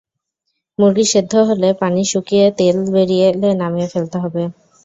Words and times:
মুরগি 0.79 1.05
সেদ্ধ 1.11 1.33
হলে 1.49 1.69
পানি 1.81 2.01
শুকিয়ে 2.11 2.45
তেল 2.59 2.77
বেরিয়ে 2.93 3.25
এলে 3.31 3.49
নামিয়ে 3.61 3.91
ফেলতে 3.93 4.17
হবে। 4.23 4.43